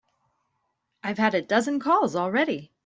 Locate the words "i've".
1.03-1.19